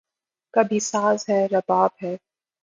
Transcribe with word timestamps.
کبھی 0.53 0.79
ساز 0.81 1.29
ہے، 1.29 1.45
رباب 1.51 1.91
ہے 2.03 2.15